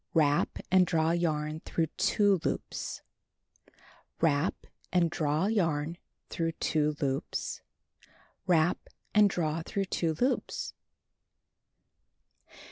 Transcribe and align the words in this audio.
Wrap, 0.15 0.57
and 0.71 0.87
draw 0.87 1.13
j'arn 1.15 1.59
through 1.63 1.85
2 1.97 2.39
loops. 2.43 3.03
Wrap, 4.19 4.55
and 4.91 5.11
draw 5.11 5.45
yarn 5.45 5.99
through 6.31 6.53
2 6.53 6.95
loops. 6.99 7.61
Wrap, 8.47 8.79
and 9.13 9.29
d 9.29 9.35
r 9.39 9.43
a 9.43 9.47
w 9.57 9.63
through 9.63 9.85
2 9.85 10.15
loops. 10.19 10.73